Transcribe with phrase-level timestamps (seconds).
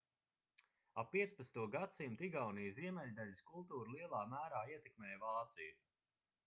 [1.01, 1.65] ap 15.
[1.75, 5.81] gadsimtu igaunijas ziemeļdaļas kultūru lielā mērā ietekmēja vācija